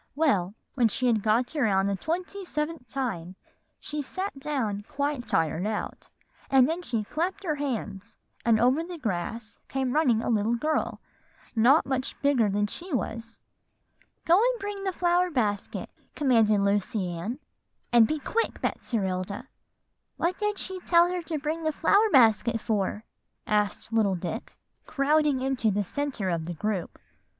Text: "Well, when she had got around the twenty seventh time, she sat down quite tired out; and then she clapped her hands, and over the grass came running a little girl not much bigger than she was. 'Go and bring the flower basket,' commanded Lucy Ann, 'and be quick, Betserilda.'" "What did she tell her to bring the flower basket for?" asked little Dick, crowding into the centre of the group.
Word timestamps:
"Well, 0.15 0.55
when 0.73 0.87
she 0.87 1.05
had 1.05 1.21
got 1.21 1.55
around 1.55 1.85
the 1.85 1.95
twenty 1.95 2.43
seventh 2.43 2.87
time, 2.87 3.35
she 3.79 4.01
sat 4.01 4.39
down 4.39 4.81
quite 4.89 5.27
tired 5.27 5.67
out; 5.67 6.09
and 6.49 6.67
then 6.67 6.81
she 6.81 7.03
clapped 7.03 7.43
her 7.43 7.53
hands, 7.57 8.17
and 8.43 8.59
over 8.59 8.83
the 8.83 8.97
grass 8.97 9.59
came 9.67 9.91
running 9.93 10.23
a 10.23 10.29
little 10.31 10.55
girl 10.55 10.99
not 11.55 11.85
much 11.85 12.19
bigger 12.23 12.49
than 12.49 12.65
she 12.65 12.91
was. 12.91 13.39
'Go 14.25 14.41
and 14.41 14.59
bring 14.59 14.85
the 14.85 14.91
flower 14.91 15.29
basket,' 15.29 15.91
commanded 16.15 16.61
Lucy 16.61 17.07
Ann, 17.11 17.37
'and 17.93 18.07
be 18.07 18.17
quick, 18.17 18.59
Betserilda.'" 18.59 19.49
"What 20.17 20.39
did 20.39 20.57
she 20.57 20.79
tell 20.79 21.11
her 21.11 21.21
to 21.21 21.37
bring 21.37 21.61
the 21.61 21.71
flower 21.71 22.09
basket 22.11 22.59
for?" 22.59 23.03
asked 23.45 23.93
little 23.93 24.15
Dick, 24.15 24.57
crowding 24.87 25.41
into 25.41 25.69
the 25.69 25.83
centre 25.83 26.31
of 26.31 26.45
the 26.45 26.55
group. 26.55 26.97